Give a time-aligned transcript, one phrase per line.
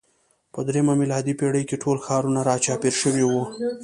[0.53, 3.43] په درېیمه میلادي پېړۍ کې ټول ښارونه راچاپېر شوي وو.